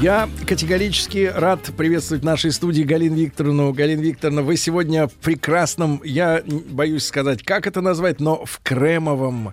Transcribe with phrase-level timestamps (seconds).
[0.00, 3.70] Я категорически рад приветствовать в нашей студии Галину Викторовну.
[3.74, 9.52] Галина Викторовна, вы сегодня в прекрасном, я боюсь сказать, как это назвать, но в кремовом,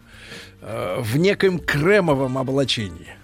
[0.61, 3.17] э, в некоем кремовом облачении.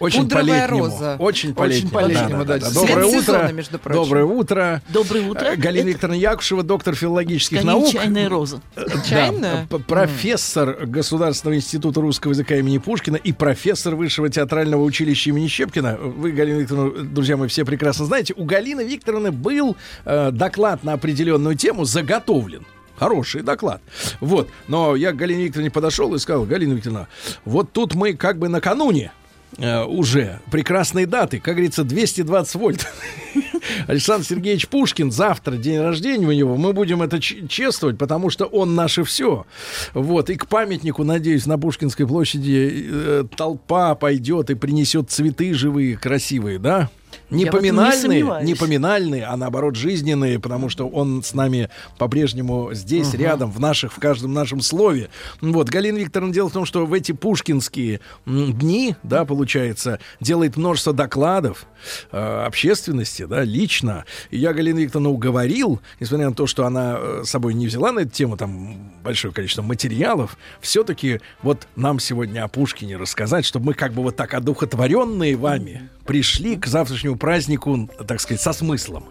[0.00, 0.78] Очень Пудровая по-летнему.
[0.84, 1.16] роза.
[1.18, 1.86] Очень по-летнему.
[1.86, 2.66] Очень по-летнему, Да, да, да.
[2.68, 2.74] да.
[2.74, 3.52] Доброе сезона, утро.
[3.52, 4.02] между прочим.
[4.02, 4.82] Доброе утро.
[4.88, 5.44] Доброе утро.
[5.46, 7.90] Э, Галина Это Викторовна Якушева, доктор филологических скорее наук.
[7.92, 8.60] чайная роза.
[8.76, 9.66] Э, Чайная?
[9.70, 15.96] Да, профессор Государственного института русского языка имени Пушкина и профессор Высшего театрального училища имени Щепкина.
[15.98, 18.34] Вы, Галина Викторовна, друзья мои, все прекрасно знаете.
[18.36, 22.66] У Галины Викторовны был э, доклад на определенную тему заготовлен.
[22.96, 23.82] Хороший доклад.
[24.20, 24.48] Вот.
[24.68, 27.08] Но я к Галине Викторовне подошел и сказал, Галина Викторовна,
[27.44, 29.10] вот тут мы как бы накануне
[29.58, 32.86] э, уже прекрасные даты, как говорится, 220 вольт.
[33.86, 38.74] Александр Сергеевич Пушкин, завтра день рождения у него, мы будем это чествовать, потому что он
[38.74, 39.46] наше все.
[39.92, 45.96] Вот, и к памятнику, надеюсь, на Пушкинской площади э, толпа пойдет и принесет цветы живые,
[45.96, 46.90] красивые, да?
[47.30, 48.46] Не Я не поминальные, сомневаюсь.
[48.46, 53.92] не поминальные, а наоборот жизненные, потому что он с нами по-прежнему здесь, рядом, в наших,
[53.92, 55.08] в каждом нашем слове.
[55.40, 60.92] Вот, Галина Викторовна, дело в том, что в эти пушкинские дни, да, получается, делает множество
[60.92, 61.66] докладов
[62.12, 64.04] э, общественности, да, лично.
[64.30, 67.92] И я Галину Викторовну уговорил, несмотря на то, что она э, с собой не взяла
[67.92, 73.66] на эту тему там большое количество материалов, все-таки вот нам сегодня о Пушкине рассказать, чтобы
[73.66, 79.04] мы как бы вот так одухотворенные вами пришли к завтрашнему празднику, так сказать, со смыслом.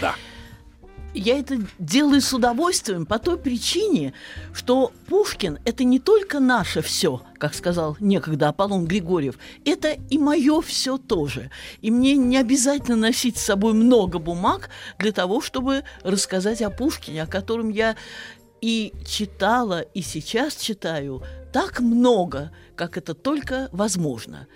[0.00, 0.14] Да.
[1.14, 4.12] Я это делаю с удовольствием по той причине,
[4.52, 10.60] что Пушкин– это не только наше все, как сказал некогда Аполлон Григорьев, это и мое
[10.60, 11.50] все тоже.
[11.80, 14.68] И мне не обязательно носить с собой много бумаг
[14.98, 17.96] для того, чтобы рассказать о Пушкине, о котором я
[18.60, 24.46] и читала, и сейчас читаю так много, как это только возможно.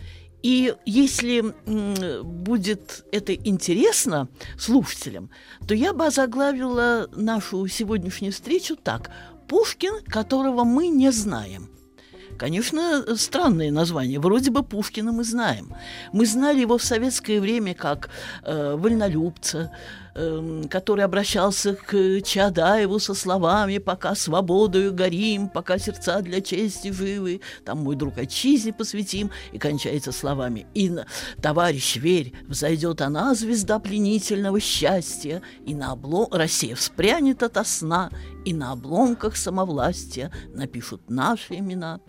[0.43, 1.55] И если
[2.23, 5.31] будет это интересно слушателям,
[5.67, 9.11] то я бы озаглавила нашу сегодняшнюю встречу так.
[9.49, 11.69] Пушкин, которого мы не знаем.
[12.39, 14.19] Конечно, странное название.
[14.19, 15.75] Вроде бы Пушкина мы знаем.
[16.13, 18.11] Мы знали его в советское время как
[18.43, 19.71] э, вольнолюбца,
[20.15, 27.79] который обращался к Чадаеву со словами «Пока свободою горим, пока сердца для чести живы, там
[27.79, 30.93] мой друг отчизне посвятим» и кончается словами «И,
[31.41, 36.29] товарищ, верь, взойдет она, звезда пленительного счастья, и на облом...
[36.31, 38.11] Россия вспрянет ото сна,
[38.45, 42.01] и на обломках самовластия напишут наши имена».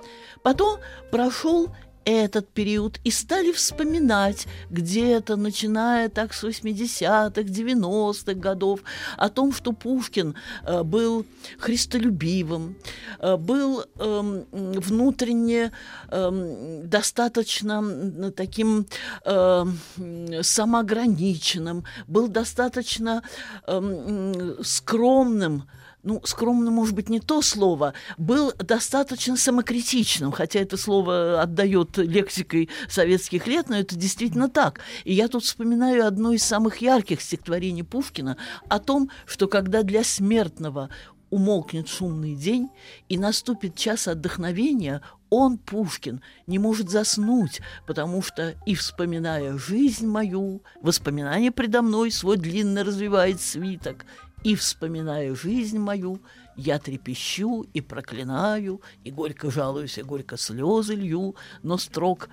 [0.43, 1.73] Потом прошел
[2.05, 8.81] этот период и стали вспоминать где-то, начиная так с 80-х, 90-х годов,
[9.17, 11.25] о том, что Пушкин э, был
[11.57, 12.75] христолюбивым,
[13.19, 15.71] э, был эм, внутренне
[16.09, 18.85] эм, достаточно таким
[19.25, 19.79] эм,
[20.41, 23.23] самоограниченным, был достаточно
[24.63, 25.63] скромным,
[26.03, 32.69] ну, скромно, может быть, не то слово, был достаточно самокритичным, хотя это слово отдает лексикой
[32.89, 34.81] советских лет, но это действительно так.
[35.05, 38.37] И я тут вспоминаю одно из самых ярких стихотворений Пушкина
[38.67, 40.89] о том, что когда для смертного
[41.29, 42.69] умолкнет шумный день
[43.09, 50.61] и наступит час отдохновения, он, Пушкин, не может заснуть, потому что и вспоминая жизнь мою,
[50.79, 54.05] воспоминания предо мной свой длинно развивает свиток,
[54.43, 56.19] и вспоминая жизнь мою,
[56.55, 62.29] я трепещу и проклинаю, и горько жалуюсь, и горько слезы лью, но строк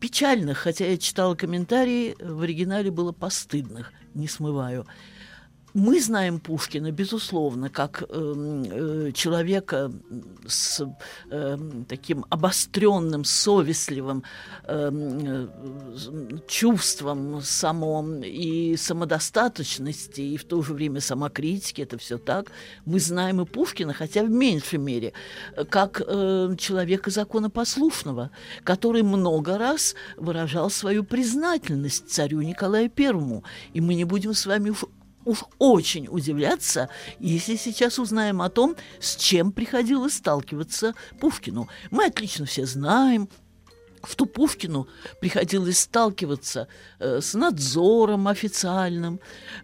[0.00, 4.86] печальных, хотя я читала комментарии, в оригинале было постыдных, не смываю.
[5.74, 9.90] Мы знаем Пушкина, безусловно, как эм, э, человека
[10.46, 10.86] с
[11.30, 14.22] эм, таким обостренным, совестливым
[14.68, 22.52] эм, э, чувством само и самодостаточности, и в то же время самокритики, это все так.
[22.84, 25.12] Мы знаем и Пушкина, хотя в меньшей мере,
[25.56, 28.30] э, как э, человека законопослушного,
[28.62, 33.42] который много раз выражал свою признательность царю Николаю Первому.
[33.72, 34.72] И мы не будем с вами
[35.24, 36.88] уж очень удивляться,
[37.18, 41.68] если сейчас узнаем о том, с чем приходилось сталкиваться Пушкину.
[41.90, 43.28] Мы отлично все знаем,
[44.06, 44.88] что Пушкину
[45.20, 46.68] приходилось сталкиваться
[46.98, 49.20] э, с надзором официальным,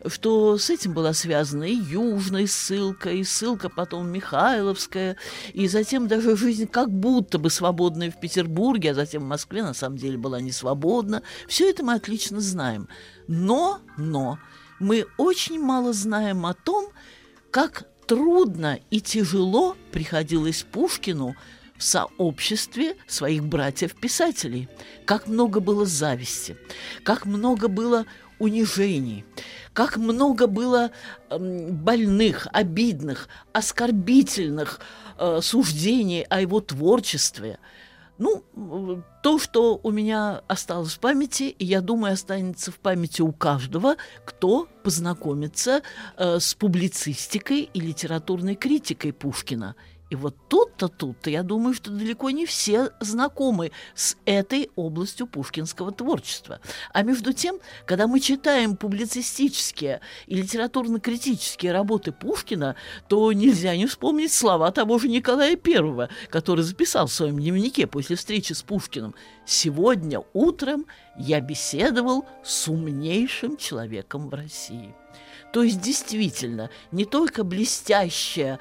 [0.06, 5.16] что с этим была связана и южная ссылка, и ссылка потом Михайловская,
[5.52, 9.74] и затем даже жизнь как будто бы свободная в Петербурге, а затем в Москве на
[9.74, 11.22] самом деле была не свободна.
[11.48, 12.88] Все это мы отлично знаем.
[13.28, 14.38] Но, но,
[14.80, 16.88] мы очень мало знаем о том,
[17.50, 21.36] как трудно и тяжело приходилось Пушкину
[21.76, 24.68] в сообществе своих братьев-писателей.
[25.04, 26.56] Как много было зависти,
[27.04, 28.06] как много было
[28.38, 29.24] унижений,
[29.74, 30.90] как много было
[31.28, 34.80] э, больных, обидных, оскорбительных
[35.18, 37.58] э, суждений о его творчестве.
[38.20, 38.44] Ну,
[39.22, 43.96] то, что у меня осталось в памяти, и я думаю, останется в памяти у каждого,
[44.26, 45.80] кто познакомится
[46.18, 49.74] э, с публицистикой и литературной критикой Пушкина–
[50.10, 55.92] и вот тут-то, тут-то, я думаю, что далеко не все знакомы с этой областью пушкинского
[55.92, 56.60] творчества.
[56.92, 62.74] А между тем, когда мы читаем публицистические и литературно-критические работы Пушкина,
[63.08, 68.16] то нельзя не вспомнить слова того же Николая I, который записал в своем дневнике после
[68.16, 69.14] встречи с Пушкиным.
[69.46, 70.86] «Сегодня утром
[71.16, 74.92] я беседовал с умнейшим человеком в России».
[75.52, 78.60] То есть, действительно, не только блестящая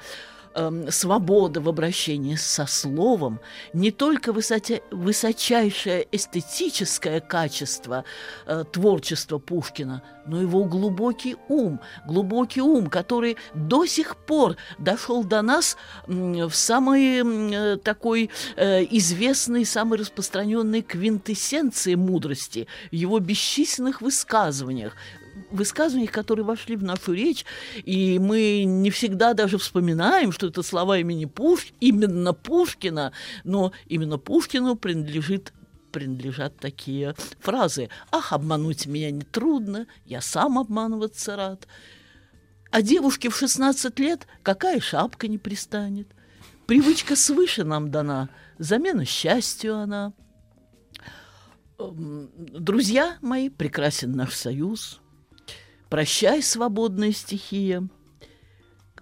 [0.54, 3.40] э, свобода в обращении со словом,
[3.72, 8.04] не только высоте, высочайшее эстетическое качество
[8.46, 15.42] э, творчества Пушкина, но его глубокий ум, глубокий ум, который до сих пор дошел до
[15.42, 15.76] нас
[16.06, 24.94] в самой э, такой э, известной, самой распространенной квинтэссенции мудрости, его бесчисленных высказываниях,
[25.50, 27.44] высказываниях, которые вошли в нашу речь,
[27.84, 33.12] и мы не всегда даже вспоминаем, что это слова имени Пуш, именно Пушкина,
[33.44, 35.52] но именно Пушкину принадлежит
[35.90, 37.88] принадлежат такие фразы.
[38.12, 41.66] «Ах, обмануть меня нетрудно, я сам обманываться рад».
[42.70, 46.06] А девушке в 16 лет какая шапка не пристанет?
[46.66, 50.12] Привычка свыше нам дана, замена счастью она.
[51.80, 55.00] Эм, друзья мои, прекрасен наш союз–
[55.90, 57.82] Прощай, свободная стихия.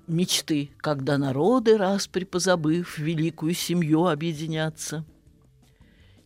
[0.06, 5.04] Мечты, когда народы, раз припозабыв, великую семью объединятся.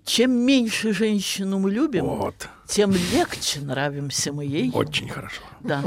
[0.04, 2.48] Чем меньше женщину мы любим, вот.
[2.72, 4.70] Тем легче нравимся мы ей.
[4.72, 5.42] Очень хорошо.
[5.60, 5.84] Да,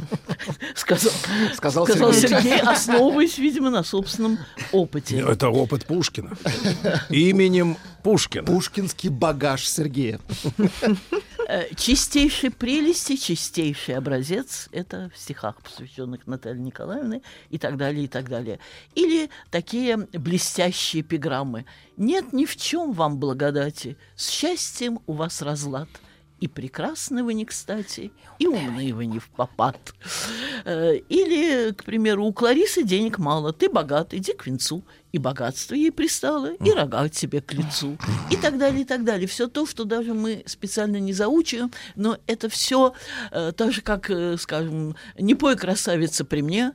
[0.75, 1.11] сказал,
[1.55, 2.41] сказал, сказал Сергей.
[2.41, 4.37] Сергей, основываясь, видимо, на собственном
[4.71, 5.19] опыте.
[5.19, 6.37] Это опыт Пушкина.
[7.09, 8.45] Именем Пушкина.
[8.45, 10.19] Пушкинский багаж Сергея.
[11.47, 18.07] Э, чистейшей прелести, чистейший образец– это в стихах, посвященных Наталье Николаевне и так далее, и
[18.07, 18.59] так далее.
[18.93, 21.65] Или такие блестящие эпиграммы.
[21.97, 25.89] «Нет ни в чем вам благодати, с счастьем у вас разлад».
[26.39, 29.77] И прекрасны вы не кстати, и умные вы не в попад.
[30.65, 34.83] Э, или, к примеру, у Кларисы денег мало, ты богат, иди к венцу.
[35.13, 37.97] И богатство ей пристало, и рога тебе к лицу.
[38.29, 39.27] И так далее, и так далее.
[39.27, 42.93] Все то, что даже мы специально не заучиваем, но это все
[43.31, 46.73] э, так же, как, э, скажем, «Не пой, красавица, при мне»,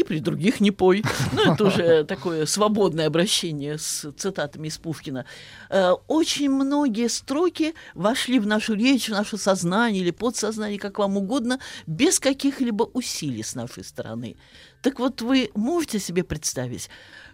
[0.00, 1.04] и при других не пой.
[1.32, 5.24] Ну, это уже такое свободное обращение с цитатами из Пушкина.
[5.68, 11.16] Э, очень многие строки вошли в нашу речь, в наше сознание или подсознание, как вам
[11.16, 14.36] угодно, без каких-либо усилий с нашей стороны.
[14.82, 16.88] Так вот, вы можете себе представить,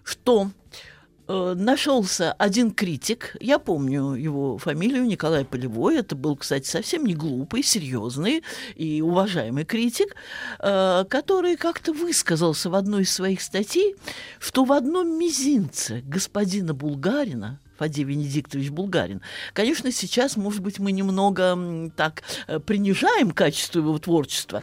[0.05, 0.51] что
[1.29, 7.15] э, нашелся один критик, я помню его фамилию, Николай Полевой, это был, кстати, совсем не
[7.15, 8.43] глупый, серьезный
[8.75, 10.15] и уважаемый критик,
[10.61, 13.97] э, который как-то высказался в одной из своих статей,
[14.39, 19.21] что в одном мизинце господина Булгарина Фадей Венедиктович Булгарин.
[19.53, 24.63] Конечно, сейчас, может быть, мы немного так э, принижаем качество его творчества,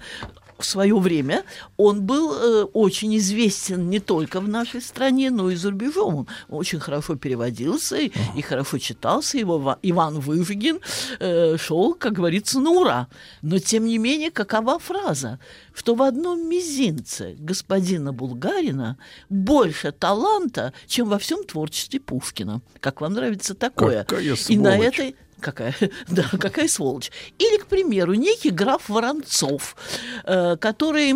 [0.64, 1.44] в свое время
[1.78, 6.16] он был э, очень известен не только в нашей стране, но и за рубежом.
[6.16, 9.38] Он очень хорошо переводился и, и хорошо читался.
[9.38, 10.80] Его Иван Выжигин
[11.20, 13.08] э, шел, как говорится, на ура.
[13.42, 15.40] Но, тем не менее, какова фраза?
[15.74, 18.98] Что в одном мизинце господина Булгарина
[19.30, 22.62] больше таланта, чем во всем творчестве Пушкина.
[22.80, 24.06] Как вам нравится такое?
[24.06, 25.00] Какая и на сволочь.
[25.00, 25.76] этой Какая,
[26.08, 27.12] да, какая сволочь.
[27.38, 29.76] Или, к примеру, некий граф Воронцов,
[30.24, 31.16] э, который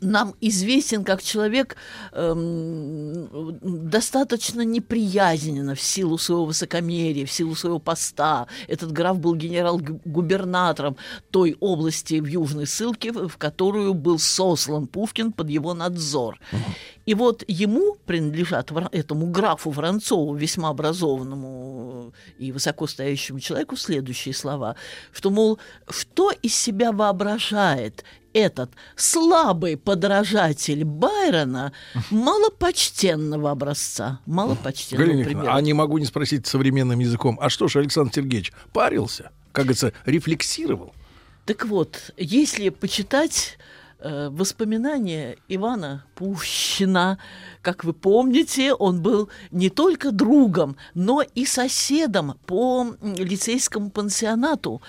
[0.00, 1.76] нам известен как человек
[2.12, 3.58] эм,
[3.90, 8.46] достаточно неприязненно в силу своего высокомерия, в силу своего поста.
[8.68, 10.96] Этот граф был генерал-губернатором
[11.30, 16.38] той области в Южной Ссылке, в которую был сослан Пушкин под его надзор.
[17.06, 24.76] И вот ему принадлежат, этому графу Воронцову, весьма образованному и высокостоящему человеку, следующие слова,
[25.12, 28.04] что, мол, что из себя воображает
[28.34, 31.72] этот слабый подражатель Байрона
[32.10, 34.20] малопочтенного образца.
[34.26, 35.54] Малопочтенного Галина примера.
[35.54, 37.38] А не могу не спросить современным языком.
[37.40, 39.30] А что ж Александр Сергеевич парился?
[39.52, 40.92] Как говорится, рефлексировал?
[41.46, 43.58] Так вот, если почитать
[44.00, 47.18] э, воспоминания Ивана Пущина,
[47.60, 54.80] как вы помните, он был не только другом, но и соседом по лицейскому пансионату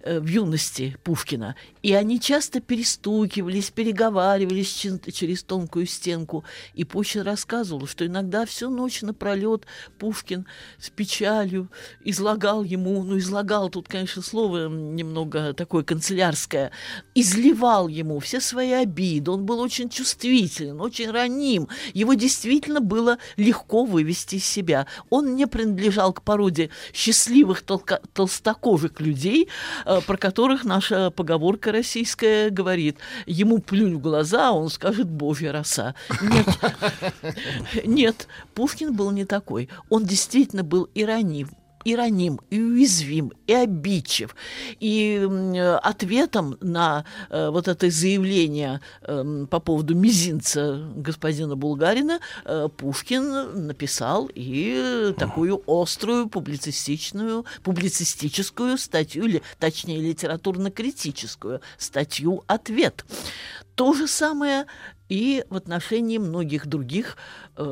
[0.00, 1.56] э, в юности Пушкина.
[1.88, 4.70] И они часто перестукивались, переговаривались
[5.10, 6.44] через тонкую стенку.
[6.74, 9.64] И Пущин рассказывал, что иногда всю ночь напролет
[9.98, 10.46] Пушкин
[10.78, 11.70] с печалью
[12.04, 16.72] излагал ему, ну, излагал, тут, конечно, слово немного такое канцелярское,
[17.14, 19.30] изливал ему все свои обиды.
[19.30, 21.68] Он был очень чувствителен, очень раним.
[21.94, 24.86] Его действительно было легко вывести из себя.
[25.08, 29.48] Он не принадлежал к породе счастливых толка- толстокожих людей,
[29.86, 35.94] э, про которых наша поговорка российская говорит, ему плюнь в глаза, он скажет «Божья роса».
[36.20, 36.46] Нет,
[37.84, 39.68] нет, Пушкин был не такой.
[39.88, 41.48] Он действительно был и ранив,
[41.88, 44.36] и раним, и уязвим, и обидчив.
[44.78, 45.26] И
[45.82, 54.28] ответом на э, вот это заявление э, по поводу мизинца господина Булгарина э, Пушкин написал
[54.34, 63.06] и такую острую публицистичную, публицистическую статью, или точнее литературно-критическую статью «Ответ».
[63.78, 64.66] То же самое
[65.08, 67.16] и в отношении многих других
[67.56, 67.62] э,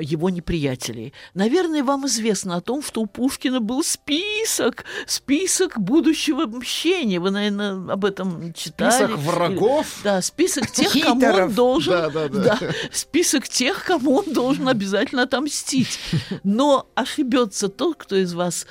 [0.00, 1.12] его неприятелей.
[1.34, 7.20] Наверное, вам известно о том, что у Пушкина был список, список будущего мщения.
[7.20, 9.04] Вы, наверное, об этом читали.
[9.04, 10.00] Список врагов?
[10.02, 11.92] Да, список тех, кому он должен...
[11.92, 12.58] Да, да, да.
[12.58, 15.98] да, список тех, кому он должен обязательно отомстить.
[16.42, 18.66] Но ошибется тот, кто из вас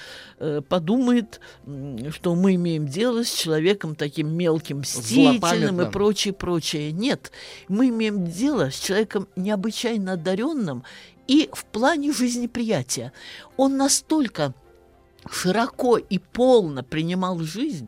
[0.69, 1.39] подумает,
[2.11, 6.91] что мы имеем дело с человеком таким мелким, мстительным и прочее, прочее.
[6.91, 7.31] Нет,
[7.67, 10.83] мы имеем дело с человеком необычайно одаренным
[11.27, 13.13] и в плане жизнеприятия.
[13.57, 14.53] Он настолько
[15.31, 17.87] широко и полно принимал жизнь,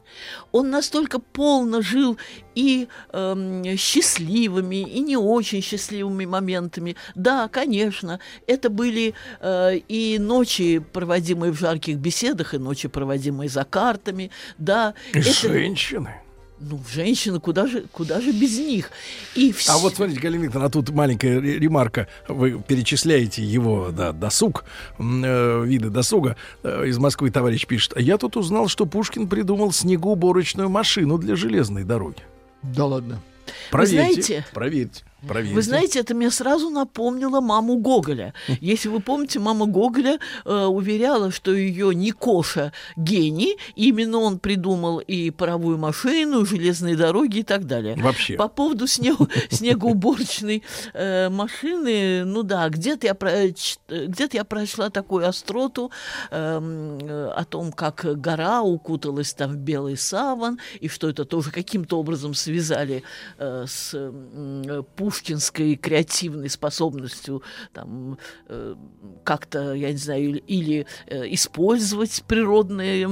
[0.52, 2.18] он настолько полно жил
[2.56, 6.96] и эм, счастливыми, и не очень счастливыми моментами.
[7.16, 13.64] Да, конечно, это были э, и ночи, проводимые в жарких беседах, и ночи, проводимые за
[13.64, 14.32] картами.
[14.58, 16.22] Да, И это, женщины.
[16.60, 18.92] Ну, женщины, куда же, куда же без них?
[19.36, 22.08] И вс- А вот смотрите, Галина Викторовна, а тут маленькая ре- ремарка.
[22.28, 24.64] Вы перечисляете его да, досуг,
[25.00, 26.36] э, виды досуга.
[26.64, 27.94] Э, из Москвы товарищ пишет.
[27.96, 32.20] А я тут узнал, что Пушкин придумал снегоуборочную машину для железной дороги.
[32.64, 33.22] Да ладно.
[33.70, 33.96] Проверьте.
[34.24, 35.04] знаете- Проверьте.
[35.28, 35.56] Проверьте.
[35.56, 38.34] Вы знаете, это мне сразу напомнило маму Гоголя.
[38.62, 45.32] Если вы помните, мама Гоголя э, уверяла, что ее Никоша гений, именно он придумал и
[45.32, 47.96] паровую машину, и железные дороги и так далее.
[47.96, 48.36] Вообще.
[48.36, 50.64] По поводу снег- снегоуборочной
[50.94, 55.92] э, машины, ну да, где-то я, про- ч- э, где-то я прочла такую остроту
[56.32, 61.52] эм, э, о том, как гора укуталась там в белый саван, и что это тоже
[61.52, 63.04] каким-то образом связали
[63.38, 64.84] э, с э,
[65.16, 67.42] пушкинской креативной способностью
[67.74, 68.18] там
[68.48, 68.76] э,
[69.24, 73.08] как-то, я не знаю, или, или, э, использовать природные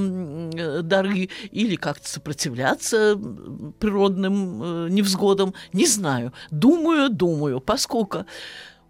[0.54, 3.18] э, дары, или как-то сопротивляться
[3.78, 6.32] природным э, невзгодам, не знаю.
[6.50, 8.26] Думаю, думаю, поскольку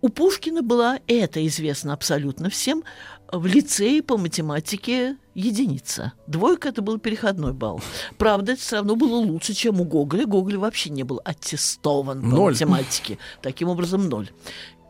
[0.05, 2.85] у Пушкина была, это известно абсолютно всем,
[3.33, 6.13] в лицее по математике единица.
[6.27, 7.81] Двойка это был переходной балл.
[8.19, 10.27] Правда, это все равно было лучше, чем у Гоголя.
[10.27, 12.53] Гоголь вообще не был аттестован по Ноль.
[12.53, 13.17] математике.
[13.41, 14.29] Таким образом, ноль.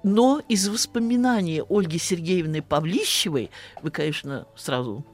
[0.03, 3.51] Но из воспоминаний Ольги Сергеевны Павлищевой,
[3.83, 5.07] вы, конечно, сразу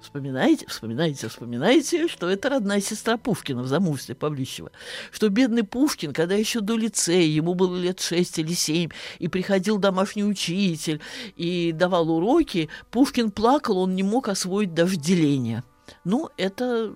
[0.00, 4.70] вспоминаете, вспоминаете, вспоминаете, что это родная сестра Пушкина в замужестве Павлищева.
[5.10, 9.78] Что бедный Пушкин, когда еще до лицея, ему было лет шесть или семь, и приходил
[9.78, 11.00] домашний учитель
[11.36, 15.62] и давал уроки, Пушкин плакал, он не мог освоить даже деление.
[16.06, 16.92] Ну, это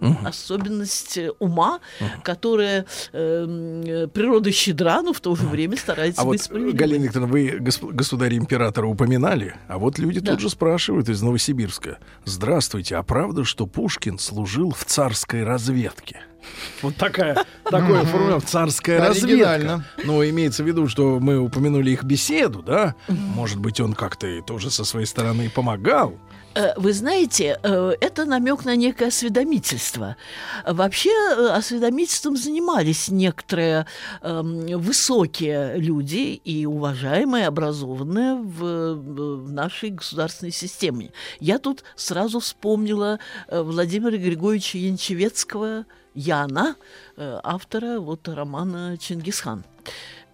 [0.00, 1.80] м, особенность э, ума,
[2.22, 6.78] которая эм, э, природа щедра, но в то же время старается А быть вот, справедливой.
[6.78, 10.32] Галина Викторовна, вы государя-императора упоминали, а вот люди Да.
[10.32, 11.98] тут же спрашивают из Новосибирска.
[12.24, 16.20] Здравствуйте, а правда, что Пушкин служил в царской разведке?
[16.82, 19.84] Вот такая, такое формулировка царская разведка.
[20.04, 22.94] Но имеется в виду, что мы упомянули их беседу, да?
[23.08, 26.14] Может быть, он как-то тоже со своей стороны помогал.
[26.54, 30.16] Э, Вы знаете, э, это намек на некое осведомительство.
[30.66, 33.86] Вообще э, осведомительством занимались некоторые
[34.22, 41.10] эм, высокие люди и уважаемые, образованные в, нашей государственной системе.
[41.40, 43.18] Я тут сразу вспомнила
[43.48, 46.76] Владимира Григорьевича Янчевецкого Яна,
[47.16, 49.64] автора вот романа «Чингисхан».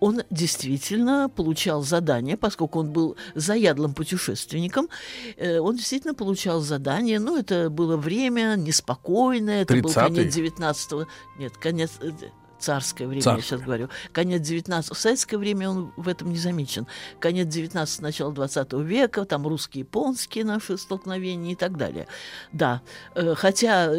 [0.00, 4.88] Он действительно получал задания, поскольку он был заядлым путешественником,
[5.36, 7.18] э, он действительно получал задания.
[7.20, 10.14] Ну, это было время неспокойное, это был 30-й?
[10.14, 12.10] конец 19 нет, конец э,
[12.58, 13.42] царское время, я Царское.
[13.42, 13.88] сейчас говорю.
[14.12, 16.86] Конец 19 В советское время он в этом не замечен.
[17.20, 22.06] Конец 19 начало 20 века, там русско-японские наши столкновения и так далее.
[22.52, 22.82] Да,
[23.14, 23.92] э, хотя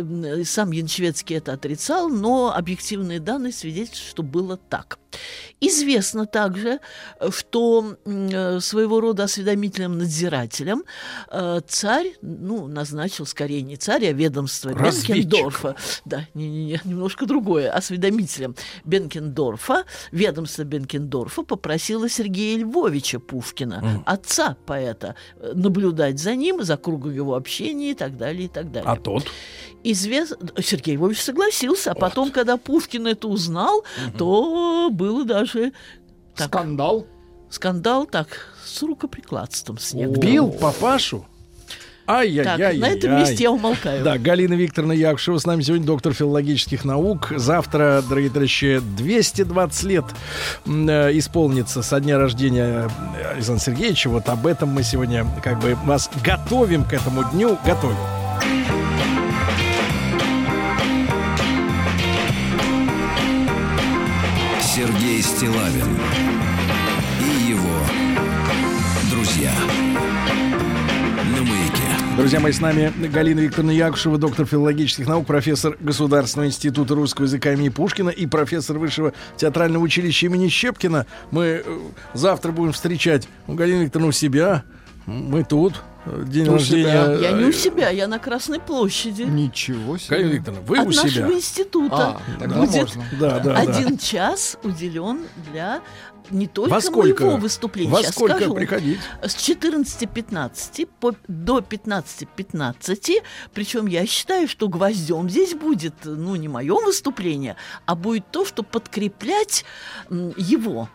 [0.43, 4.99] сам Янчевецкий это отрицал, но объективные данные свидетельствуют, что было так.
[5.61, 6.79] Известно также,
[7.31, 10.83] что э, своего рода осведомительным надзирателем
[11.29, 15.27] э, царь, ну, назначил скорее не царь, а ведомство Разведчик.
[15.27, 15.75] Бенкендорфа.
[16.05, 17.71] Да, не-не-не, немножко другое.
[17.71, 26.77] Осведомителем Бенкендорфа, ведомство Бенкендорфа попросило Сергея Львовича Пушкина, отца поэта, э, наблюдать за ним, за
[26.77, 28.89] кругом его общения и так далее, и так далее.
[28.89, 29.25] А тот?
[29.83, 30.37] Извест...
[30.61, 33.83] Сергей Львович согласился, а потом, когда Пушкин это узнал,
[34.17, 35.71] то было даже
[36.35, 37.05] так, Скандал.
[37.49, 38.27] скандал так
[38.63, 39.93] с рукоприкладством с.
[39.93, 41.25] Бил папашу?
[42.09, 42.79] Ай-яй-яй.
[42.79, 44.03] Так, на этом месте я умолкаю.
[44.03, 47.31] Да, Галина Викторовна Якушева с нами сегодня, доктор филологических наук.
[47.35, 50.05] Завтра, дорогие товарищи, 220 лет
[50.65, 54.09] э, исполнится со дня рождения э, Александра Сергеевича.
[54.09, 57.59] Вот об этом мы сегодня как бы вас готовим к этому дню.
[57.63, 57.97] Готовим.
[65.39, 65.97] Стилавин
[67.21, 67.79] и его
[69.09, 69.53] друзья.
[72.17, 77.53] Друзья мои, с нами Галина Викторовна Якушева, доктор филологических наук, профессор Государственного института русского языка
[77.53, 81.05] имени Пушкина и профессор Высшего театрального училища имени Щепкина.
[81.31, 81.79] Мы э,
[82.13, 84.65] завтра будем встречать у Галины Викторовны у себя.
[85.05, 85.81] Мы тут.
[86.05, 86.83] Э, День У рождения.
[86.83, 87.13] себя.
[87.15, 89.23] Я не э, у себя, я на Красной площади.
[89.23, 90.17] Ничего себе.
[90.17, 91.03] Галина Викторовна, вы От у себя.
[91.03, 93.03] нашего института А, тогда будет можно.
[93.19, 93.55] Да, да, да.
[93.57, 95.81] один час уделен для
[96.31, 97.23] не только Во сколько?
[97.25, 97.91] моего выступления.
[97.91, 98.53] Во Сейчас сколько скажу.
[98.53, 98.99] приходить?
[99.23, 103.23] С 14.15 по, до 15.15.
[103.53, 108.61] Причем я считаю, что гвоздем здесь будет, ну, не мое выступление, а будет то, что
[108.63, 109.65] подкреплять
[110.11, 110.89] м, его.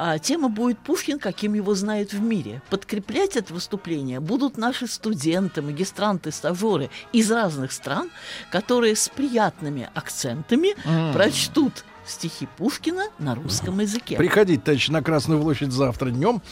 [0.00, 2.62] А тема будет Пушкин, каким его знают в мире.
[2.70, 8.08] Подкреплять это выступление будут наши студенты, магистранты, стажеры из разных стран,
[8.52, 10.76] которые с приятными акцентами
[11.12, 14.16] прочтут стихи Пушкина на русском языке.
[14.16, 16.42] Приходите, товарищи, на Красную площадь завтра днем.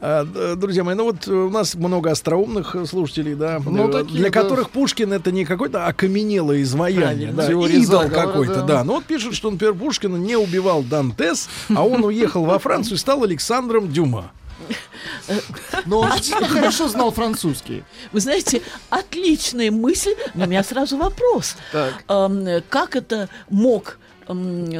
[0.00, 3.92] Д- друзья мои, ну вот э, у нас много остроумных э, слушателей, да, Ну, э,
[3.92, 4.42] такие, для да.
[4.42, 8.66] которых Пушкин это не какое-то окаменелое изваяние, да, Теория идол какой-то, да.
[8.66, 8.84] да.
[8.84, 12.98] Ну вот пишут, что, например, Пушкина не убивал Дантес, а он уехал во Францию и
[12.98, 14.30] стал Александром Дюма.
[15.84, 17.84] Но он действительно хорошо знал французский.
[18.12, 21.56] Вы знаете, отличная мысль, но у меня сразу вопрос.
[21.72, 23.98] Как это мог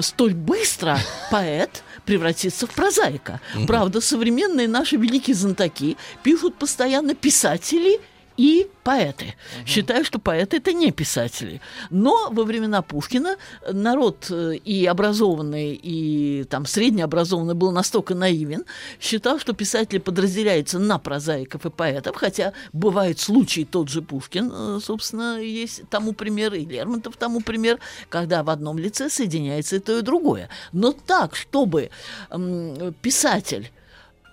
[0.03, 0.99] столь быстро
[1.31, 3.41] поэт превратиться в прозаика?
[3.67, 8.01] Правда, современные наши великие знатоки пишут постоянно писатели
[8.37, 9.35] и поэты.
[9.65, 11.61] Считаю, что поэты это не писатели.
[11.91, 13.37] Но во времена Пушкина
[13.73, 18.65] народ э, и образованный, и там среднеобразованный был настолько наивен,
[19.01, 24.79] считал, что писатели подразделяются на прозаиков и поэтов, хотя бывают случаи, тот же Пушкин, э,
[24.83, 29.99] собственно, есть тому пример, и Лермонтов тому пример, когда в одном лице соединяется и то,
[29.99, 30.49] и другое.
[30.73, 31.91] Но так, чтобы
[33.03, 33.71] писатель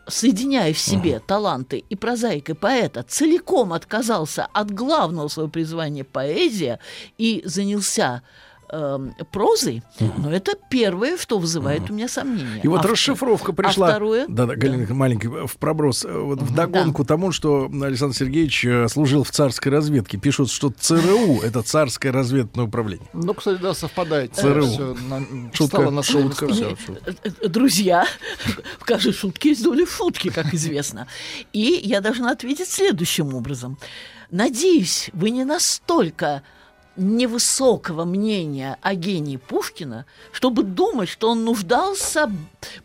[0.08, 6.80] соединяя в себе таланты и прозаик, и поэта, целиком отказался от главного своего призвания поэзия
[7.18, 8.24] и занялся
[8.74, 9.84] эм, прозой,
[10.18, 12.62] но это первое, что вызывает у меня сомнения.
[12.64, 13.88] И вот А расшифровка пришла.
[13.88, 14.26] А второе?
[14.28, 16.04] Да, да, Галина, маленький в проброс.
[16.06, 20.18] э, Вот в догонку тому, что Александр Сергеевич э, служил в царской разведке.
[20.18, 23.08] Пишут, что ЦРУ это царское разведное управление.
[23.14, 24.34] Ну, кстати, да, совпадает.
[24.36, 24.98] ЦРУ.
[25.54, 26.48] Шутка, на шутка.
[26.48, 28.06] Все, Э, э, Друзья,
[28.80, 31.08] в каждой шутке есть доля шутки, как известно.
[31.54, 33.78] И я должна ответить следующим образом.
[34.32, 36.42] Надеюсь, вы не настолько
[36.96, 42.32] невысокого мнения о гении Пушкина, чтобы думать, что он нуждался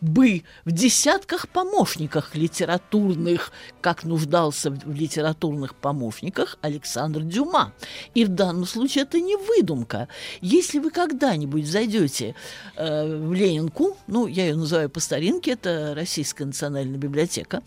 [0.01, 7.73] бы в десятках помощниках литературных, как нуждался в литературных помощниках Александр Дюма.
[8.15, 10.07] И в данном случае это не выдумка.
[10.41, 12.35] Если вы когда-нибудь зайдете
[12.75, 17.61] э, в Ленинку, ну, я ее называю по старинке, это Российская национальная библиотека,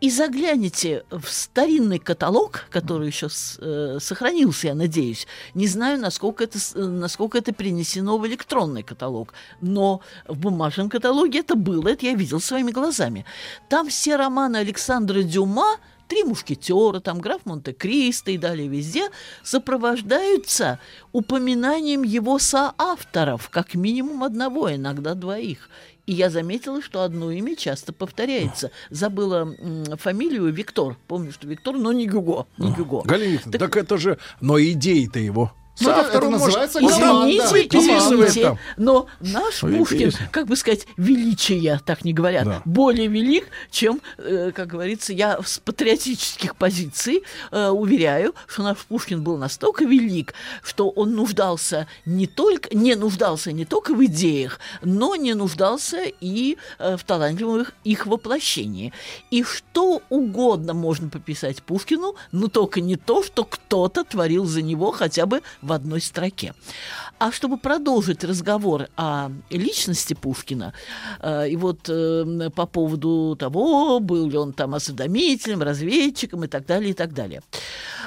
[0.00, 6.44] и заглянете в старинный каталог, который еще с, э, сохранился, я надеюсь, не знаю, насколько
[6.44, 12.14] это, насколько это перенесено в электронный каталог, но в бумажном каталоге это было, это я
[12.14, 13.24] видел своими глазами.
[13.68, 19.10] Там все романы Александра Дюма Три мушкетера, там граф Монте-Кристо и далее везде
[19.42, 20.80] сопровождаются
[21.12, 25.68] упоминанием его соавторов, как минимум одного, иногда двоих.
[26.06, 28.70] И я заметила, что одно имя часто повторяется.
[28.88, 30.96] Забыла м, фамилию Виктор.
[31.06, 32.46] Помню, что Виктор, но не Гюго.
[32.56, 33.02] Не Гюго.
[33.02, 34.18] Галина так, так это же...
[34.40, 37.30] Но идеи-то его ну, это, это называется может, команда.
[37.30, 40.28] Извините, извините, но наш Ой, Пушкин, интересно.
[40.30, 42.62] как бы сказать, величие, так не говорят, Да.
[42.64, 49.22] более велик, чем, э, как говорится, я с патриотических позиций э, уверяю, что наш Пушкин
[49.22, 55.14] был настолько велик, что он нуждался не только, не нуждался не только в идеях, но
[55.16, 58.92] не нуждался и э, в талантливых их воплощении.
[59.30, 64.90] И что угодно можно пописать Пушкину, но только не то, что кто-то творил за него
[64.92, 66.54] хотя бы в одной строке.
[67.18, 70.72] А чтобы продолжить разговор о личности Пушкина,
[71.20, 76.66] э, и вот э, по поводу того, был ли он там осведомителем, разведчиком и так
[76.66, 77.42] далее, и так далее.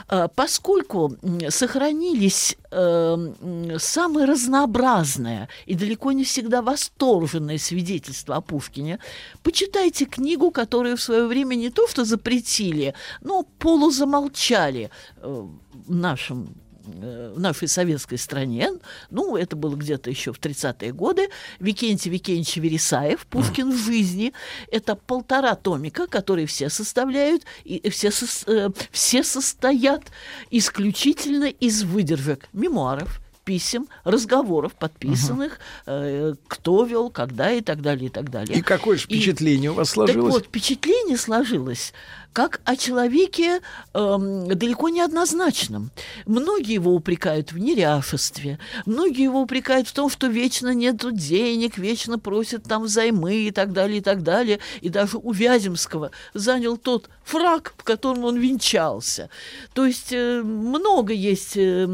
[0.07, 1.17] Э, Поскольку
[1.49, 8.99] сохранились э, самые разнообразные и далеко не всегда восторженные свидетельства о Пушкине,
[9.43, 15.47] почитайте книгу, которую в свое время не то что запретили, но полузамолчали э,
[15.87, 18.69] в нашем э, в нашей советской стране,
[19.09, 24.33] ну, это было где-то еще в 30-е годы, Викентий Викентьевич Вересаев «Пушкин в жизни».
[24.71, 30.03] Это полтора томика, которые все составляют, и все, сос- э, все состоят
[30.51, 38.09] исключительно из выдержек мемуаров, писем, разговоров, подписанных, э, кто вел, когда и так далее, и
[38.09, 38.59] так далее.
[38.59, 40.33] И какое же И- впечатление у вас так сложилось?
[40.33, 41.93] вот, впечатление сложилось
[42.33, 43.61] как о человеке
[43.93, 45.91] эм, далеко не однозначном.
[46.25, 52.17] Многие его упрекают в неряшестве, многие его упрекают в том, что вечно нету денег, вечно
[52.17, 54.59] просят там взаймы и так далее, и так далее.
[54.81, 59.29] И даже у Вяземского занял тот фраг, в котором он венчался.
[59.73, 61.85] То есть э, много есть э,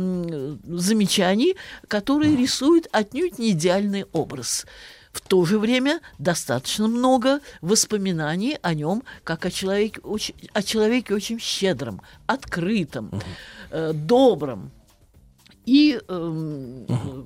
[0.67, 1.55] замечаний,
[1.87, 4.65] которые рисуют отнюдь не идеальный образ.
[5.17, 11.15] В то же время достаточно много воспоминаний о нем как о человеке очень, о человеке
[11.15, 13.09] очень щедром, открытом,
[13.71, 14.69] э, добром.
[15.65, 17.23] И э,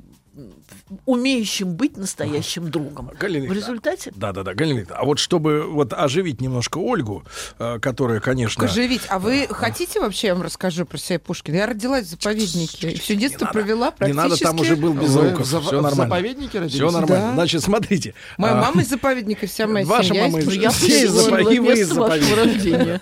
[1.05, 3.11] умеющим быть настоящим другом.
[3.19, 7.23] Галина В результате Да, да, да, Галина А вот чтобы вот оживить немножко Ольгу,
[7.59, 9.01] э, которая, конечно, Живить.
[9.09, 11.55] А вы хотите вообще, я вам расскажу про себя Пушкина?
[11.57, 12.97] Я родилась в заповеднике.
[12.99, 13.53] Все детство надо.
[13.59, 14.29] провела не практически.
[14.29, 15.95] надо, там уже был без в зав- Все в нормально.
[15.95, 16.75] заповеднике родились?
[16.75, 17.27] Все нормально.
[17.27, 17.33] Да.
[17.33, 18.13] Значит, смотрите.
[18.37, 20.23] Моя а, мама из заповедника, вся моя Ваша семья.
[20.27, 22.99] мама из- из- я все из заповедника.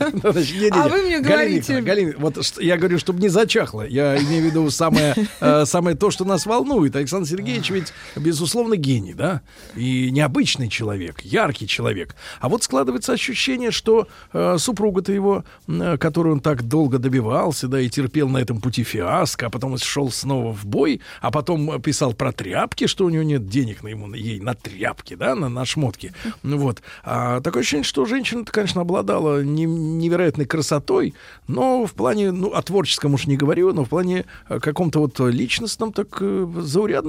[0.72, 3.86] А вы мне говорите- Галина, вот я говорю, чтобы не зачахло.
[3.86, 6.96] Я имею в виду самое, э, самое то, что нас волнует.
[6.96, 9.42] Александр Сергеевич ведь, безусловно, гений, да?
[9.76, 12.16] И необычный человек, яркий человек.
[12.40, 17.80] А вот складывается ощущение, что э, супруга-то его, э, которую он так долго добивался, да,
[17.80, 21.80] и терпел на этом пути фиаско, а потом шел снова в бой, а потом э,
[21.80, 25.50] писал про тряпки, что у него нет денег на ему, ей на тряпки, да, на,
[25.50, 26.14] на шмотки.
[26.44, 26.82] Вот.
[27.04, 31.14] А, такое ощущение, что женщина-то, конечно, обладала не- невероятной красотой,
[31.48, 35.20] но в плане, ну, о творческом уж не говорю, но в плане э, каком-то вот
[35.20, 36.46] личностном, так э,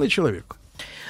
[0.01, 0.57] заурядный человек.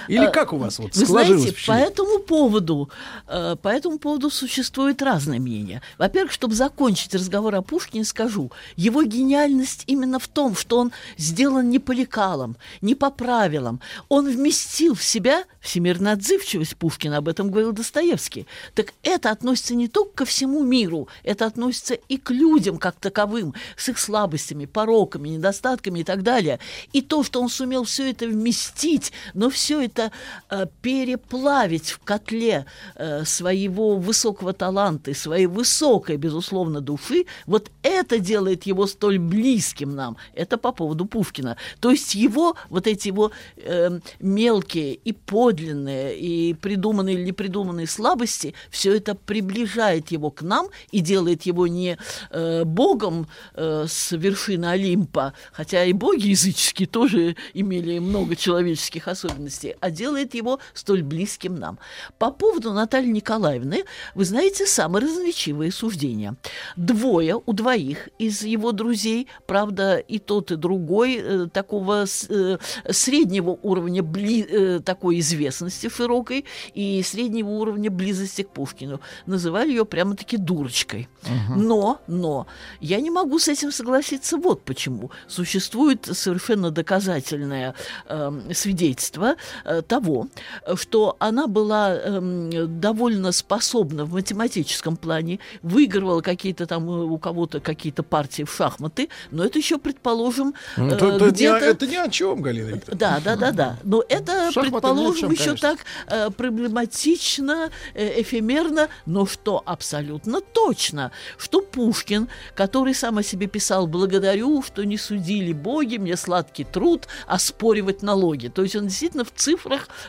[0.09, 2.91] Или Э, как у вас вот Вы знаете, по этому поводу,
[3.27, 5.83] э, по этому поводу существует разное мнение.
[5.99, 11.69] Во-первых, чтобы закончить разговор о Пушкине, скажу, его гениальность именно в том, что он сделан
[11.69, 13.81] не по лекалам, не по правилам.
[14.09, 18.47] Он вместил в себя всемирную отзывчивость Пушкина, об этом говорил Достоевский.
[18.75, 23.55] Так это относится не только ко всему миру, это относится и к людям как таковым,
[23.77, 26.59] с их слабостями, пороками, недостатками и так далее.
[26.93, 30.13] И то, что он сумел все это вместить, но все это это
[30.49, 38.19] э, переплавить в котле э, своего высокого таланта и своей высокой, безусловно, души, вот это
[38.19, 40.17] делает его столь близким нам.
[40.35, 41.57] Это по поводу Пушкина.
[41.81, 48.55] То есть его, вот эти его э, мелкие и подлинные, и придуманные или непридуманные слабости,
[48.71, 51.99] все это приближает его к нам и делает его не
[52.31, 59.77] э, богом э, с вершины Олимпа, хотя и боги языческие тоже имели много человеческих особенностей,
[59.81, 61.79] а делает его столь близким нам.
[62.19, 66.37] По поводу Натальи Николаевны, вы знаете, самые разноречивые суждения.
[66.77, 72.59] Двое у двоих из его друзей, правда, и тот, и другой э, такого э,
[72.91, 79.01] среднего уровня бли, э, такой известности широкой и среднего уровня близости к Пушкину.
[79.27, 81.09] Называли ее прямо-таки дурочкой.
[81.23, 81.61] Угу.
[81.61, 82.47] Но, но,
[82.81, 85.11] я не могу с этим согласиться вот почему.
[85.29, 87.75] Существует совершенно доказательное
[88.07, 90.29] э, свидетельство э, того,
[90.75, 97.61] что она была э, довольно способна в математическом плане, выигрывала какие-то там э, у кого-то
[97.61, 102.09] какие-то партии в шахматы, но это еще, предположим, ну, это, это, не, это ни о
[102.09, 102.99] чем, Галина Викторовна.
[102.99, 103.79] Да, да, да, да.
[103.85, 105.71] Но это, Шахматы предположим, чем, еще конечно.
[105.71, 113.47] так э, проблематично, э, эфемерно, но что абсолютно точно, что Пушкин, который сам о себе
[113.47, 118.49] писал «благодарю, что не судили боги, мне сладкий труд оспоривать налоги».
[118.49, 119.60] То есть он действительно в цифрах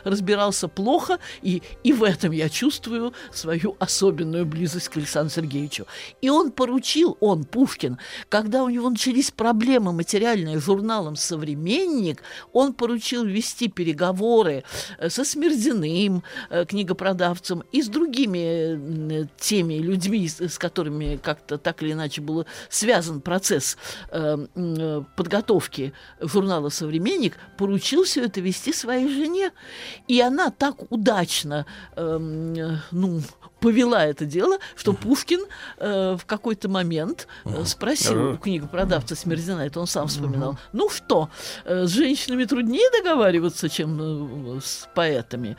[0.04, 5.86] разбирался плохо, и, и в этом я чувствую свою особенную близость к Александру Сергеевичу.
[6.20, 13.24] И он поручил, он, Пушкин, когда у него начались проблемы материальные журналом «Современник», он поручил
[13.24, 14.64] вести переговоры
[14.98, 21.92] э, со Смердиным, э, книгопродавцем, и с другими теми людьми, с которыми как-то так или
[21.92, 23.76] иначе был связан процесс
[24.10, 29.41] э, подготовки журнала «Современник», поручил все это вести своей жене.
[30.08, 33.20] И она так удачно ну,
[33.62, 35.40] повела это дело, что Пушкин
[35.78, 41.30] э, в какой-то момент э, спросил у книгопродавца Смердина, это он сам вспоминал, ну что,
[41.64, 45.56] э, с женщинами труднее договариваться, чем э, с поэтами.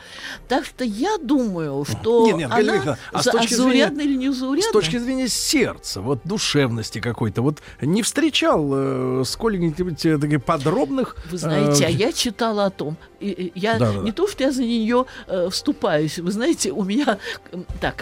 [0.48, 4.70] Так что я думаю, что нет, нет, она а с точки заурядна или не заурядна?
[4.70, 11.16] С точки зрения сердца, вот душевности какой-то, вот не встречал э, сколько-нибудь э, таких подробных...
[11.32, 14.16] Вы знаете, э, а я читала о том, я да, да, не да.
[14.18, 17.18] то, что я за нее э, вступаюсь, вы знаете, у меня
[17.80, 17.93] так,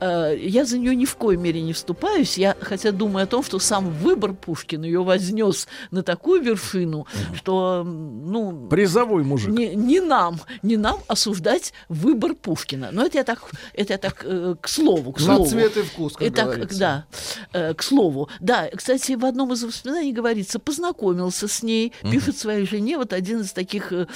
[0.00, 3.42] э, я за нее ни в коей мере не вступаюсь, я хотя думаю о том,
[3.42, 7.36] что сам выбор Пушкина ее вознес на такую вершину, угу.
[7.36, 8.68] что, ну...
[8.68, 9.50] Призовой мужик.
[9.50, 12.90] Не, не нам, не нам осуждать выбор Пушкина.
[12.92, 15.44] Но это я так, это я так э, к слову, к слову.
[15.44, 16.78] На цвет и вкус, как это, говорится.
[16.78, 17.06] Да,
[17.52, 18.28] э, к слову.
[18.40, 22.12] Да, кстати, в одном из воспоминаний говорится, познакомился с ней, угу.
[22.12, 24.06] пишет своей жене, вот один из таких э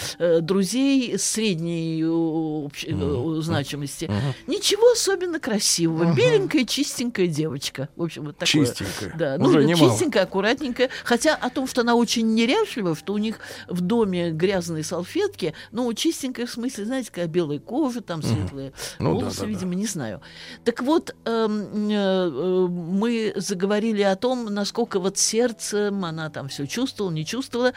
[0.40, 2.84] друзей средней общ...
[2.84, 3.40] угу.
[3.40, 4.06] значимости.
[4.06, 4.52] Угу.
[4.52, 6.04] Ничего особенно красивого.
[6.04, 6.14] Угу.
[6.14, 7.88] Беленькая, чистенькая девочка.
[7.96, 8.66] В общем, вот такое.
[8.66, 9.14] Чистенькая.
[9.16, 9.90] Да, ну, Уже немало.
[9.90, 10.90] чистенькая, аккуратненькая.
[11.04, 15.92] Хотя о том, что она очень неряшлива, что у них в доме грязные салфетки, ну,
[15.92, 18.76] чистенькая в смысле, знаете, какая белая кожа, там светлые угу.
[19.00, 19.76] ну, волосы, да, да, видимо, да.
[19.76, 20.20] не знаю.
[20.64, 27.12] Так вот, э, э, мы заговорили о том, насколько вот сердцем она там все чувствовала,
[27.12, 27.72] не чувствовала.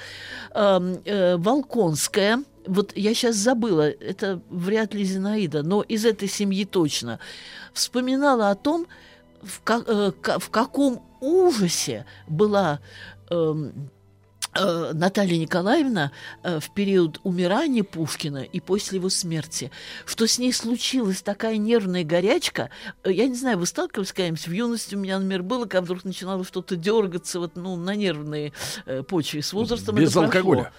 [0.54, 6.65] Э, э, Волконская вот я сейчас забыла, это вряд ли Зинаида, но из этой семьи
[6.65, 7.19] точно,
[7.73, 8.88] вспоминала о том,
[9.41, 13.54] в, как, э, в каком ужасе была э, Э,
[14.56, 16.12] Наталья Николаевна
[16.44, 19.72] э, в период умирания Пушкина и после его смерти,
[20.06, 22.70] что с ней случилась такая нервная горячка.
[23.04, 24.48] Э, я не знаю, вы сталкивались когда-нибудь?
[24.48, 28.54] В юности у меня, например, было, когда вдруг начинало что-то дергаться вот, ну, на нервные
[29.08, 29.41] почве.
[29.41, 30.72] С возрастом Без это алкоголя.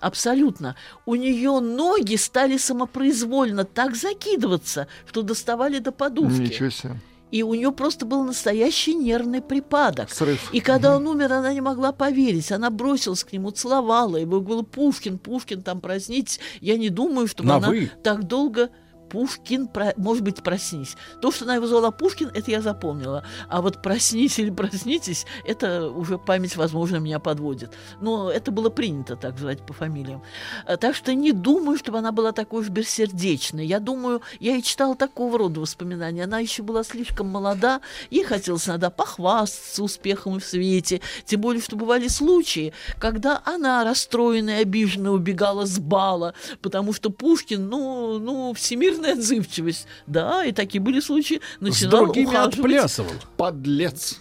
[0.00, 0.76] Абсолютно.
[1.06, 6.40] У нее ноги стали самопроизвольно так закидываться, что доставали до подушки.
[6.40, 6.96] Ничего себе
[7.30, 10.10] и у нее просто был настоящий нервный припадок.
[10.10, 10.52] Срыв.
[10.52, 12.50] И когда он умер, она не могла поверить.
[12.52, 16.40] Она бросилась к нему, целовала его, говорила, Пушкин, Пушкин, там проснитесь.
[16.60, 17.90] Я не думаю, что она вы.
[18.02, 18.70] так долго
[19.10, 19.92] Пушкин, про...
[19.96, 20.96] может быть, проснись.
[21.20, 23.24] То, что она его звала Пушкин, это я запомнила.
[23.48, 27.72] А вот проснись или проснитесь, это уже память, возможно, меня подводит.
[28.00, 30.22] Но это было принято так звать по фамилиям.
[30.66, 33.66] А, так что не думаю, чтобы она была такой уж бессердечной.
[33.66, 36.24] Я думаю, я и читала такого рода воспоминания.
[36.24, 41.00] Она еще была слишком молода, ей хотелось иногда похвастаться успехом в свете.
[41.24, 47.68] Тем более, что бывали случаи, когда она, расстроенная, обиженная, убегала с бала, потому что Пушкин,
[47.68, 49.86] ну, ну, всемирно чрезмерная отзывчивость.
[50.06, 51.40] Да, и такие были случаи.
[51.60, 52.54] Начинал С другими ухаживать.
[52.58, 53.12] отплясывал.
[53.36, 54.18] Подлец.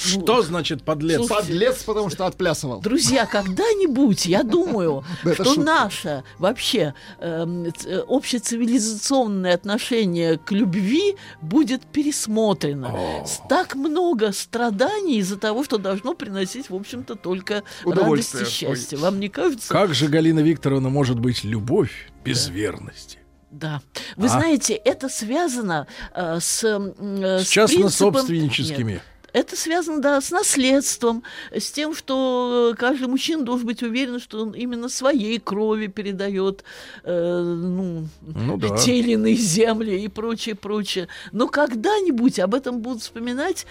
[0.00, 1.16] Что значит подлец?
[1.16, 2.80] слушай, Подлец, потому что отплясывал.
[2.80, 5.02] Друзья, когда-нибудь, я думаю,
[5.34, 12.94] что наше вообще эм, э, общецивилизационное отношение к любви будет пересмотрено.
[13.26, 18.98] С- Так много страданий из-за того, что должно приносить, в общем-то, только радость и счастье.
[18.98, 19.68] Вам не кажется?
[19.68, 23.17] Как же, Галина Викторовна, может быть любовь без верности?
[23.50, 23.80] Да.
[24.16, 24.30] Вы А?
[24.30, 28.92] знаете, это связано э, с, э, С с принципом- частно-собственническими.
[28.92, 29.02] Нет.
[29.34, 31.22] Это связано, да, с наследством,
[31.54, 36.64] с тем, что э, каждый мужчина должен быть уверен, что он именно своей крови передает
[37.04, 38.76] э, ну, Ну да.
[38.78, 41.08] те или иные земли и прочее, прочее.
[41.32, 43.66] Но когда-нибудь об этом будут вспоминать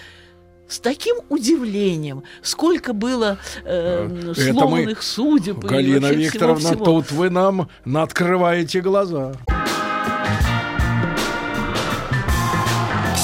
[0.67, 6.85] с таким удивлением, сколько было э, мы- сломанных судеб и Галина Викторовна, всего-всего.
[6.85, 9.33] тут вы нам открываете глаза.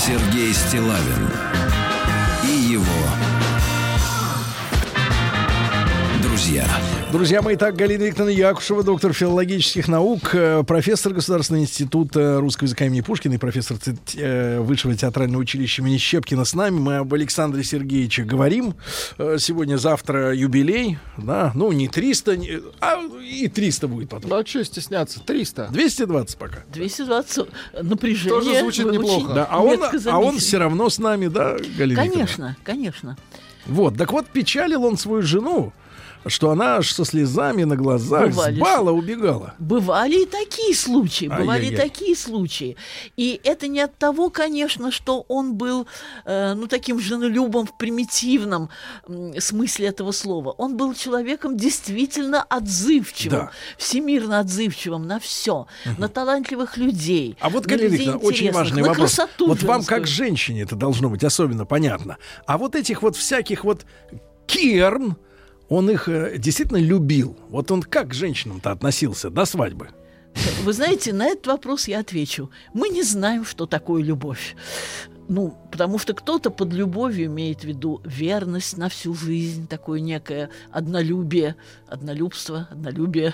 [0.06, 1.30] Сергей Стилавин
[2.44, 2.84] и его
[6.44, 6.68] друзья.
[7.14, 12.86] Друзья мои, так, Галина Викторовна Якушева, доктор филологических наук, э, профессор Государственного института русского языка
[12.86, 13.78] имени Пушкина и профессор
[14.18, 16.80] э, Высшего театрального училища имени Щепкина с нами.
[16.80, 18.76] Мы об Александре Сергеевиче говорим.
[19.18, 24.30] Э, Сегодня-завтра юбилей, да, ну не 300, не- а и 300 будет потом.
[24.30, 25.22] Да, что стесняться?
[25.22, 25.70] 300.
[25.72, 26.64] 220 пока.
[26.74, 27.48] 220
[27.84, 28.42] напряжение.
[28.42, 29.26] Тоже звучит вы неплохо.
[29.26, 32.12] очень Да, а он, а он все равно с нами, да, Галина Викторовна?
[32.12, 33.18] Конечно, конечно.
[33.66, 35.72] Вот, так вот, печалил он свою жену,
[36.28, 39.54] что она аж со слезами на глазах Бывали с бала убегала.
[39.60, 41.90] Бывали и такие случаи, бывали и Ай-яй-яй.
[41.90, 42.78] такие случаи.
[43.18, 45.88] И это не от того, конечно, что он был,
[46.26, 48.70] э, ну, таким женолюбом в примитивном
[49.08, 50.52] м, смысле этого слова.
[50.52, 53.52] Он был человеком действительно отзывчивым, Да.
[53.78, 57.36] всемирно отзывчивым на все, на талантливых людей.
[57.40, 59.16] А вот, на Галина очень важный вопрос.
[59.16, 60.00] красоту Вот вам, женскую.
[60.00, 62.18] как женщине, это должно быть особенно понятно.
[62.46, 63.86] А вот этих вот всяких вот
[64.48, 65.18] керн,
[65.70, 67.38] он их э, действительно любил.
[67.50, 69.90] Вот он как к женщинам-то относился до свадьбы?
[70.64, 72.50] Вы знаете, на этот вопрос я отвечу.
[72.74, 74.56] Мы не знаем, что такое любовь.
[75.30, 80.50] Ну, потому что кто-то под любовью имеет в виду верность на всю жизнь, такое некое
[80.72, 81.56] однолюбие,
[81.88, 83.34] однолюбство, однолюбие.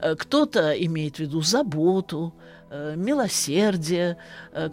[0.00, 2.34] Э, Кто-то имеет в виду заботу,
[2.70, 4.18] э, милосердие,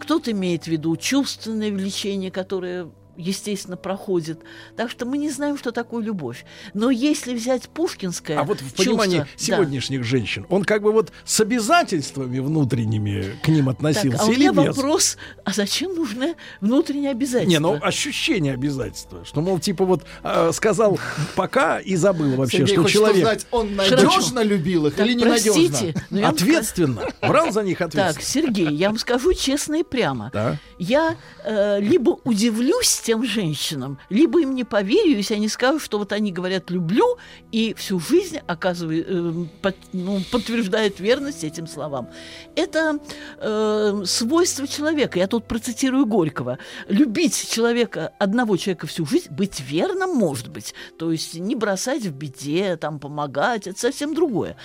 [0.00, 4.40] кто-то имеет в виду чувственное влечение, которое естественно, проходит.
[4.76, 6.44] Так что мы не знаем, что такое любовь.
[6.74, 9.26] Но если взять пушкинское А вот в чувство- понимании да.
[9.36, 14.32] сегодняшних женщин, он как бы вот с обязательствами внутренними к ним относился Так, а у
[14.32, 14.76] или меня без?
[14.76, 17.50] вопрос, а зачем нужны внутренние обязательства?
[17.50, 20.98] Не, ну ощущение обязательства, что, мол, типа вот э, сказал
[21.34, 23.96] пока и забыл вообще, Сергей что человек узнать, он Хорошо.
[24.06, 25.52] надежно любил их Так, или ненадежно?
[25.52, 28.28] простите, но я вам ответственно брал за них Так, ответственность.
[28.28, 30.30] Сергей, я вам скажу честно и прямо.
[30.32, 30.58] Да.
[30.78, 36.12] Я э, либо удивлюсь тем женщинам, либо им не поверю, если они скажут, что вот
[36.12, 37.18] они говорят «люблю»,
[37.52, 42.08] и всю жизнь оказывает, э, под- ну, подтверждает верность этим словам.
[42.56, 42.98] Это
[43.38, 45.18] э, свойство человека.
[45.18, 46.58] Я тут процитирую Горького.
[46.88, 50.74] Любить человека, одного человека всю жизнь, быть верным может быть.
[50.98, 54.56] То есть не бросать в беде, там, помогать, это совсем другое.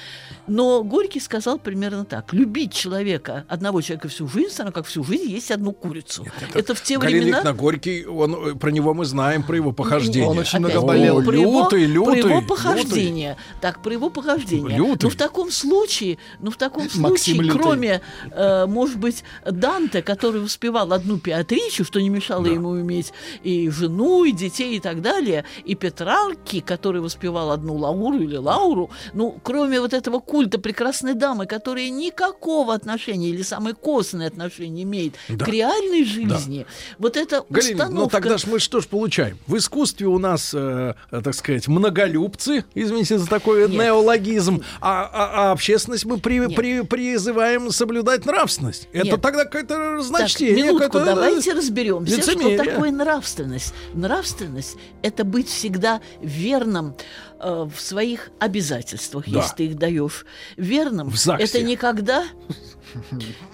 [0.48, 2.34] Но Горький сказал примерно так.
[2.34, 6.26] Любить человека, одного человека всю жизнь, равно как всю жизнь есть одну курицу.
[6.56, 7.38] это, в те Галина времена...
[7.38, 10.30] Викторовна, Горький, он, э, про него мы знаем, про его похождение.
[10.30, 11.24] Он очень много болел.
[11.24, 12.48] про его- Лютый, лютый, про его лютый.
[12.48, 13.38] похождение.
[13.62, 14.78] Так, про его похождение.
[14.78, 15.04] Лютый.
[15.06, 17.60] Ну, в таком случае, ну, в таком Максим случае, Лютый.
[17.62, 23.14] кроме, э, может быть, Данте, который воспевал одну Пеатричу, что не мешало ему иметь
[23.44, 28.90] и жену, и детей, и так далее, и Петрарки, который воспевал одну Лауру или Лауру,
[29.14, 35.16] ну, кроме вот этого культа прекрасной дамы, которая никакого отношения или самое косвенное отношение имеет
[35.30, 35.46] Да.
[35.46, 36.66] к реальной жизни,
[36.98, 38.21] вот эта Галина, ну установка...
[38.22, 39.38] тогда ж мы что ж получаем?
[39.48, 43.82] В искусстве у нас, э, э, так сказать, многолюбцы, извините за такой Нет.
[43.82, 46.56] неологизм, а, а- а общественность мы при- Нет.
[46.56, 48.88] при- призываем соблюдать нравственность.
[48.94, 49.22] Это Нет.
[49.22, 50.56] тогда какое-то Так, значение.
[50.56, 52.58] минутку, какое-то, давайте разберемся, что лицемерие.
[52.58, 53.74] такое нравственность.
[53.94, 56.96] Нравственность– это быть всегда верным
[57.42, 59.40] э, в своих обязательствах, Да.
[59.40, 60.26] если ты их даешь.
[60.58, 61.44] Верным В ЗАГСе.
[61.44, 62.24] это никогда...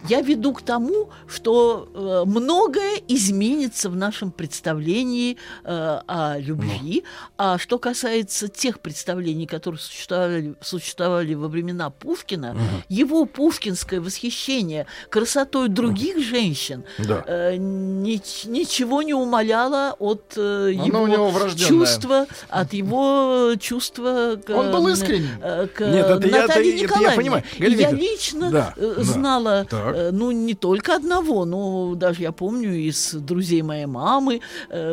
[0.09, 7.03] Я веду к тому, что э, многое изменится в нашем представлении э, о любви.
[7.37, 12.55] А что касается тех представлений, которые существовали, существовали во времена Пушкина,
[12.89, 17.23] его пушкинское восхищение красотой других женщин Да.
[17.27, 24.49] э, нич- ничего не умаляло от э, Оно его чувства, от его чувства чувства к,
[24.49, 25.29] Он был э, искренним.
[25.41, 27.43] э, к Нет, это я- Наталье это- это я понимаю.
[27.59, 29.03] Галина я лично да, э, да.
[29.03, 34.41] знала, э, ну, не только одного, но даже я помню из друзей моей мамы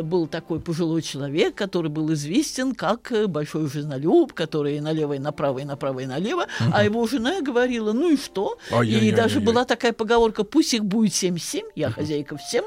[0.03, 5.59] был такой пожилой человек, который был известен как большой женолюб, который и налево, и направо,
[5.59, 8.57] и направо, и налево, а его жена говорила, ну и что?
[8.69, 9.15] И Ай-яй-яй-яй-яй.
[9.15, 12.65] даже была такая поговорка, пусть их будет 7-7, я хозяйка всем.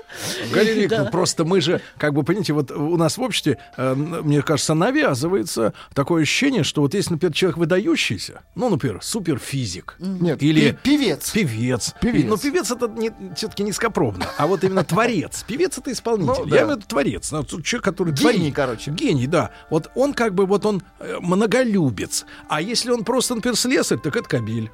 [0.53, 0.81] Галина Да.
[0.83, 5.73] Викторовна, просто мы же, как бы, понимаете, вот у нас в обществе, мне кажется, навязывается
[6.09, 11.31] такое ощущение, что вот если, например, человек выдающийся, ну, например, суперфизик, Нет, Или- певец.
[11.33, 11.95] певец.
[12.01, 12.25] Певец.
[12.27, 15.45] Но певец это не, все-таки низкопробно, а вот именно творец.
[15.47, 16.45] Певец это исполнитель.
[16.45, 16.57] Ну, да.
[16.57, 17.31] Я имею в виду творец.
[17.31, 18.55] Ну, Человек, который Гений, творит.
[18.55, 18.91] короче.
[18.91, 19.51] Гений, да.
[19.69, 22.25] Вот он как бы, вот он э, многолюбец.
[22.49, 24.71] А если он просто, например, слесарь, так это кабель.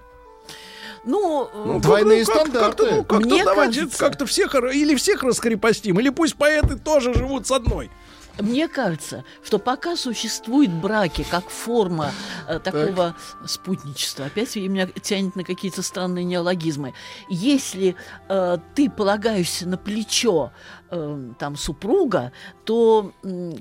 [1.04, 2.58] Ну, э, Ну, Двойные как- стандарты.
[2.84, 7.12] Как-то, ну, как-то Мне давайте кажется- как-то всех или всех раскрепостим, или пусть поэты тоже
[7.12, 7.90] живут с одной.
[8.38, 12.10] Мне кажется, что пока существуют браки как форма
[12.48, 13.14] э, такого
[13.46, 16.94] спутничества, опять меня тянет на какие-то странные неологизмы,
[17.28, 17.94] если
[18.28, 20.52] э, ты полагаешься на плечо
[20.94, 22.32] э, там супруга,
[22.64, 23.12] то,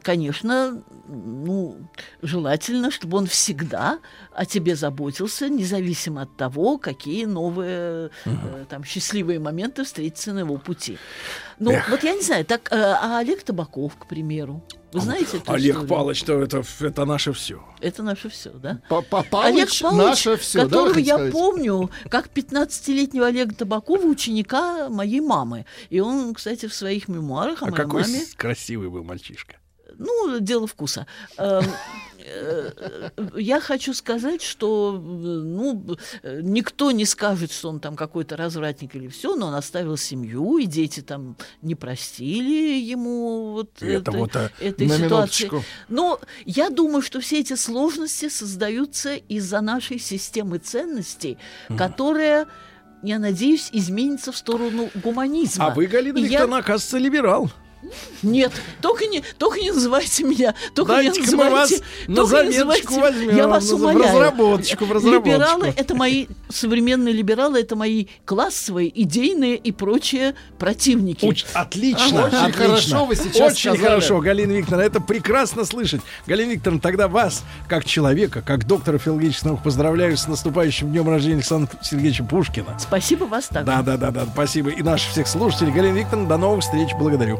[0.01, 1.77] конечно, ну,
[2.21, 3.99] желательно, чтобы он всегда
[4.33, 10.57] о тебе заботился, независимо от того, какие новые э, там счастливые моменты встретятся на его
[10.57, 10.97] пути.
[11.59, 11.89] Ну, Эх.
[11.89, 14.61] вот я не знаю, так, э, а Олег Табаков, к примеру,
[14.93, 15.89] вы знаете эту Олег историю?
[15.89, 17.63] Павлович, то это, это наше все.
[17.81, 18.81] Это наше все, да?
[18.89, 21.33] Па- па- Олег Палыч наше все, да, которого хотите я сказать?
[21.33, 25.65] помню как 15-летнего Олега Табакова, ученика моей мамы.
[25.89, 28.21] И он, кстати, в своих мемуарах о А моей какой маме...
[28.37, 29.55] красивый был мальчишка.
[29.97, 31.05] Ну, дело вкуса.
[31.37, 31.63] Эм,
[32.19, 32.71] э,
[33.17, 38.35] э, Я хочу сказать, что э, ну, э, никто не скажет, что он там какой-то
[38.37, 44.11] развратник или все, но он оставил семью, и дети там не простили ему вот Это
[44.11, 45.43] этой- вот, а, этой на ситуации.
[45.45, 45.63] минуточку.
[45.89, 51.37] Но я думаю, что все эти сложности создаются из-за нашей системы ценностей,
[51.77, 52.47] которая,
[53.03, 55.67] я надеюсь, изменится в сторону гуманизма.
[55.67, 57.51] А вы, Галина И я- Викторовна, оказывается, либерал.
[58.21, 62.41] Нет, только не, только не называйте меня, только не Дайте-ка мы вас называйте, на только
[62.43, 62.99] не называйте.
[62.99, 64.03] возьмем, Я вас в умоляю.
[64.03, 65.29] разработочку, в разработочку.
[65.29, 71.25] Либералы это мои современные либералы, это мои классовые, идейные и прочие противники.
[71.25, 72.51] Уч- отлично, Очень отлично.
[72.67, 73.83] хорошо вы сейчас Очень сказали.
[73.83, 76.01] хорошо, Галина Викторовна, это прекрасно слышать.
[76.27, 81.35] Галина Викторовна, тогда вас, как человека, как доктора филологических наук, поздравляю с наступающим днем рождения
[81.35, 82.77] Александра Сергеевича Пушкина.
[82.79, 83.65] Спасибо вас так.
[83.65, 84.69] Да, да, да, да, спасибо.
[84.69, 85.71] И наших всех слушателей.
[85.71, 87.39] Галина Викторовна, до новых встреч, благодарю.